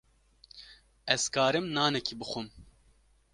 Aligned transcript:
Ez 1.13 1.23
karim 1.33 1.65
nanekî 1.75 2.15
bixwim. 2.19 2.47